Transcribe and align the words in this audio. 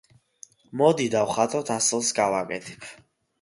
მოდი, 0.81 1.05
დავხატოთ... 1.15 1.69
ასლს 1.75 2.11
გავაკეთებ. 2.21 2.89